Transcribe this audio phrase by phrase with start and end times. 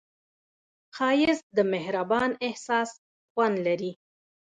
[0.95, 2.89] ښایست د مهربان احساس
[3.31, 3.91] خوند لري